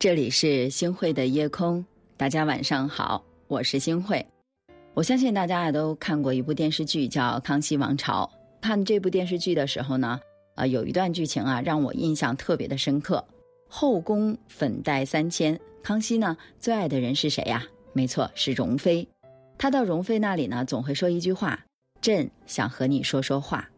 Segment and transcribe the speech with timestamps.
[0.00, 1.84] 这里是星汇的夜空，
[2.16, 4.26] 大家晚上好，我是星汇。
[4.94, 8.24] 我相信大家啊都看过一部电视剧叫《康熙王朝》。
[8.62, 10.18] 看这部电视剧的时候呢，
[10.54, 13.22] 啊有一段剧情啊让我印象特别的深刻。
[13.68, 17.62] 后宫粉黛三千，康熙呢最爱的人是谁呀？
[17.92, 19.06] 没错，是容妃。
[19.58, 21.62] 他到容妃那里呢，总会说一句话
[22.00, 23.68] ：“朕想和你说说话。”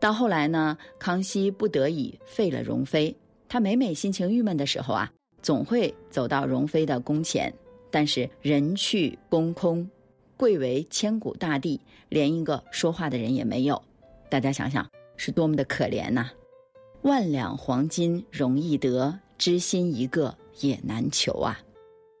[0.00, 3.16] 到后来呢，康熙不得已废了容妃。
[3.48, 5.12] 他每每心情郁闷的时候啊。
[5.42, 7.52] 总会走到容妃的宫前，
[7.90, 9.88] 但是人去宫空，
[10.36, 13.82] 贵为千古大帝，连一个说话的人也没有。
[14.28, 16.30] 大家想想，是多么的可怜呐！
[17.02, 21.58] 万两黄金容易得，知心一个也难求啊！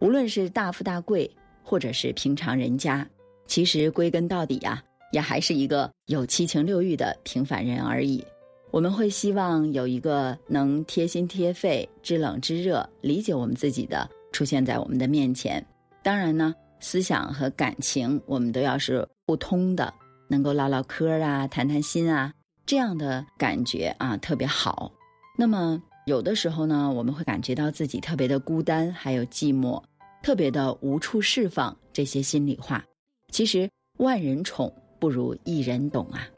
[0.00, 1.30] 无论是大富大贵，
[1.62, 3.06] 或者是平常人家，
[3.46, 8.24] 其实归根到底呀，也还是一个有七情六欲的平凡人而已。
[8.72, 15.64] 我们会希望有一个能贴心贴肺、知冷知热、理解我们自己的出现在我们的面前。
[16.04, 19.92] 当然呢，思想和感情我们都要是互通的，
[20.28, 22.32] 能够唠唠嗑啊、谈谈心啊，
[22.64, 24.92] 这样的感觉啊特别好。
[25.36, 29.82] 那么有的时候呢，我们会感觉到自己特别的孤单，还有寂寞，
[30.22, 32.84] 特别的无处释放这些心里话。
[33.32, 36.28] 其实万人宠不如一人懂啊。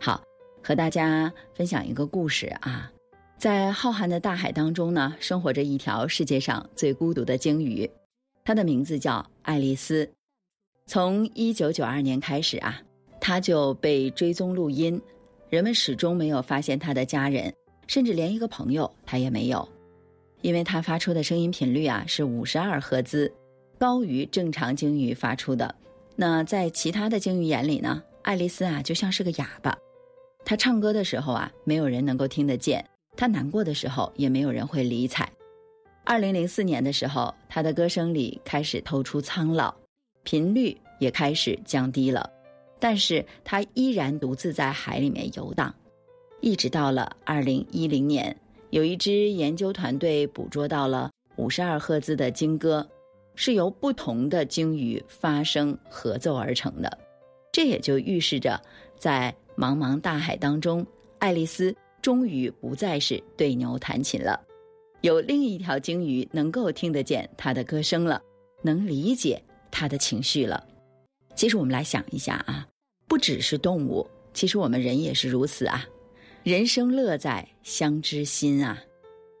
[0.00, 0.22] 好。
[0.62, 2.90] 和大家分享一个故事啊，
[3.36, 7.90] 在浩瀚的大海当中呢，生活着一条世界上最孤独的鲸鱼，
[8.44, 10.08] 它的名字叫爱丽丝。
[10.86, 12.80] 从一九九二年开始啊，
[13.20, 15.00] 它就被追踪录音，
[15.50, 17.52] 人们始终没有发现它的家人，
[17.86, 19.68] 甚至连一个朋友它也没有，
[20.42, 23.32] 因为它发出的声音频率啊是五十二赫兹，
[23.78, 25.74] 高于正常鲸鱼发出的。
[26.14, 29.76] 那在其他的鲸鱼眼里呢，爱丽丝啊就像是个哑巴。
[30.44, 32.82] 他唱歌的时候啊，没有人能够听得见；
[33.16, 35.30] 他难过的时候，也没有人会理睬。
[36.04, 39.72] 二零零四年的时候，他的歌声里开始透出苍老，
[40.24, 42.28] 频率也开始降低了，
[42.80, 45.72] 但是他依然独自在海里面游荡。
[46.40, 48.36] 一直到了二零一零年，
[48.70, 52.86] 有一支研究团队捕捉到了五十二赫兹的鲸歌，
[53.36, 56.98] 是由不同的鲸鱼发声合奏而成的，
[57.52, 58.60] 这也就预示着
[58.98, 59.32] 在。
[59.56, 60.86] 茫茫大海当中，
[61.18, 64.40] 爱丽丝终于不再是对牛弹琴了，
[65.02, 68.20] 有另一条鲸鱼能够听得见她的歌声了，
[68.62, 70.66] 能理解她的情绪了。
[71.34, 72.66] 其实我们来想一下啊，
[73.06, 75.86] 不只是动物，其实我们人也是如此啊。
[76.42, 78.82] 人生乐在相知心啊，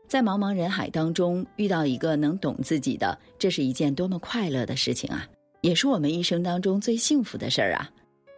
[0.06, 5.26] 在茫茫人海当中遇到一个能懂自己的，这是一件多么快乐的事情啊，
[5.62, 7.90] 也是我们一生当中最幸福的事儿啊。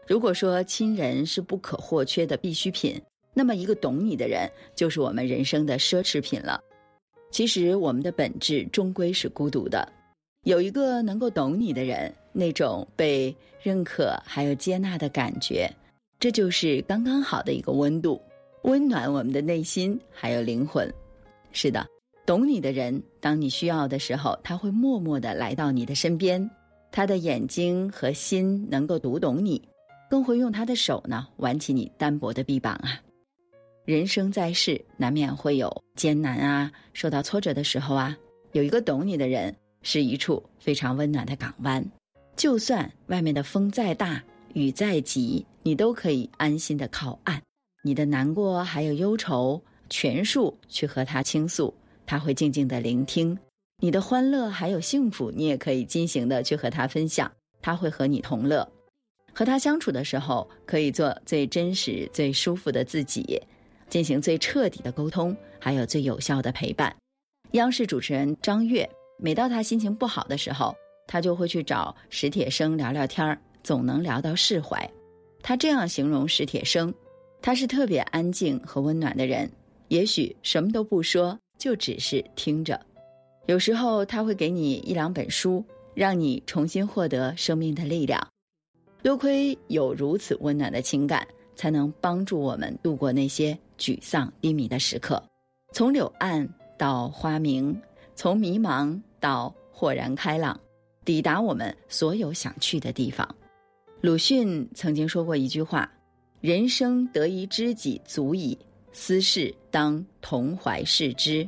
[0.06, 3.00] 如果说亲人是不可或缺的必需品，
[3.32, 6.60] 那么一个懂你的人就是我们人生的奢侈品了。
[7.30, 9.90] 其实我们的本质终归是孤独的，
[10.44, 15.68] 有一个能够懂你的人，那种被认可还有接纳的感觉，
[16.20, 18.20] 这就是刚刚好的一个温度，
[18.62, 20.88] 温暖我们的内心还有灵魂。
[21.50, 21.84] 是的，
[22.24, 26.48] 懂你的人，当你需要的时候，他会默默的来到你的身边，
[26.92, 29.60] 他的眼睛和心能够读懂你。
[30.08, 33.00] 更会用他的手呢，挽起你单薄的臂膀啊！
[33.84, 38.16] 人生在世，难免会有艰难啊，受到挫折的时候啊，
[38.52, 41.84] 有一个懂你的人，是一处非常温暖的港湾。
[42.36, 44.22] 就算外面的风再大，
[44.54, 47.40] 雨再急，你都可以安心的靠岸。
[47.82, 51.72] 你的难过还有忧愁，全数去和他倾诉，
[52.06, 53.36] 他会静静的聆听；
[53.78, 58.66] 你的欢乐还有幸福，你也可以尽情的去和他分享，他会和你同乐。
[59.34, 63.40] 和他相处的时候，可以做最真实、最舒服的自己，
[63.88, 66.94] 进行最彻底的沟通，还有最有效的陪伴。
[67.52, 70.74] 央视主持人张悦，每到他心情不好的时候，
[71.06, 74.88] 他就会去找史铁生聊聊天儿，总能聊到释怀。
[75.42, 76.94] 他这样形容史铁生：
[77.42, 79.50] 他是特别安静和温暖的人，
[79.88, 82.80] 也许什么都不说，就只是听着。
[83.46, 88.26] 有时候他会给你一两本书，让你重新获得生命的力量。
[89.04, 95.22] 多亏有如此温暖的情感，才能帮助我们度过那些沮丧低迷的时刻。
[95.74, 96.48] 从柳暗
[96.78, 97.78] 到花明，
[98.16, 100.58] 从迷茫到豁然开朗，
[101.04, 103.28] 抵达我们所有想去的地方。
[104.00, 105.92] 鲁迅曾经说过一句话
[106.40, 108.58] ：“人生得一知己足矣，
[108.94, 111.46] 私事当同怀视之。”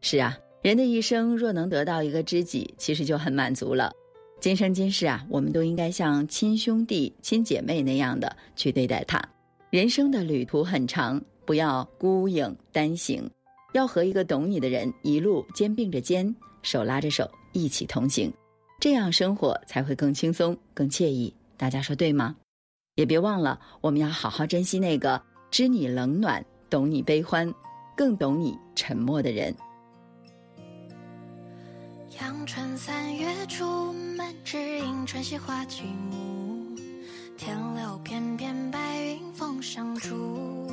[0.00, 3.92] 是啊，人的一生若能得到一个知己，其实就很满足了。
[4.44, 9.18] 今生今世啊，我们都应该像亲兄弟、亲姐妹那样的去对待他。
[9.70, 13.30] 人生的旅途很长，不要孤影单行，
[13.72, 18.30] 要和一个懂你的人一路肩并着肩，手拉着手一起同行，
[18.78, 21.32] 这样生活才会更轻松、更惬意。
[21.56, 22.36] 大家说对吗？
[22.96, 27.50] 也别忘了，我们要好好珍惜那个知你冷暖、懂你悲欢、
[27.96, 29.56] 更懂你沉默的人。
[32.20, 36.76] 阳春三月初，满枝迎春溪花几亩，
[37.36, 40.70] 天留片片白云风上住。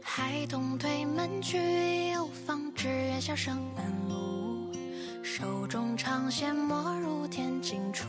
[0.00, 4.72] 孩童推门去，有方知月笑声满路，
[5.22, 8.06] 手中长线没入天尽处。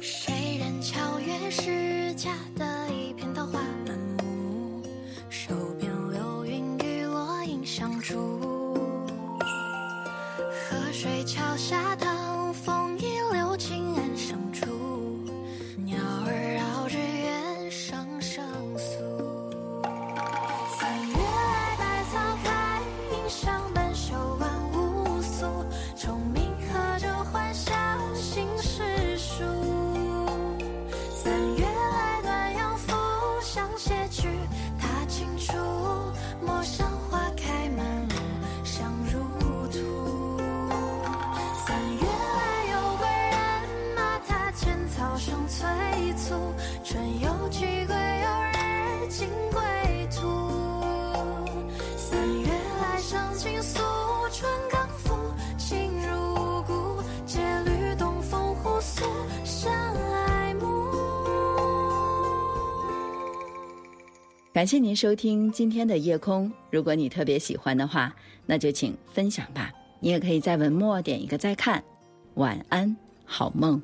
[0.00, 2.30] 谁人敲月是家
[64.54, 66.48] 感谢您收听今天的夜空。
[66.70, 68.14] 如果你特别喜欢的话，
[68.46, 69.72] 那就请分享吧。
[69.98, 71.82] 你也可以在文末点一个再看。
[72.34, 73.82] 晚安，好梦。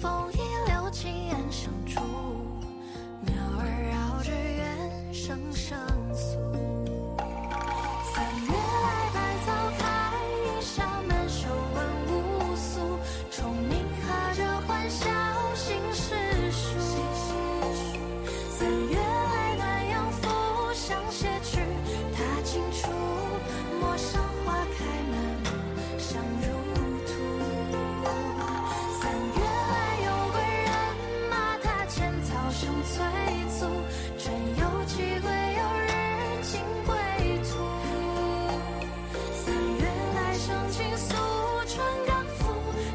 [0.00, 0.38] 风一
[0.70, 2.00] 流情岸上处，
[3.20, 5.78] 鸟儿绕着远声声
[32.84, 32.92] 催
[33.58, 33.66] 促。
[34.18, 35.28] 春有寄归，
[35.58, 35.88] 有日
[36.42, 36.94] 尽归
[37.44, 37.50] 途。
[39.34, 39.44] 三
[39.78, 39.82] 月
[40.14, 41.08] 来，生情愫，
[41.66, 41.74] 春
[42.06, 42.40] 刚复，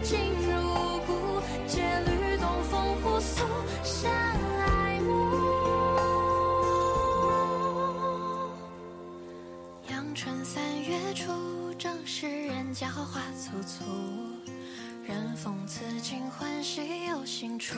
[0.03, 0.47] 情如
[1.07, 1.09] 故。
[1.67, 3.43] 借缕东风互诉，
[3.83, 5.09] 相爱慕。
[9.89, 13.83] 阳春三月初，正是人家好花簇簇，
[15.03, 17.75] 人逢此景欢喜有心处。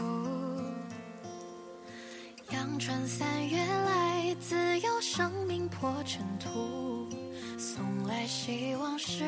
[2.78, 7.10] 阳春三月来，自有生命破尘土，
[7.58, 9.24] 送来希望是。